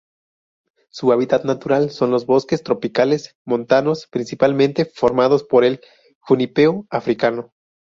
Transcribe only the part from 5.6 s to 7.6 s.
el junípero africano.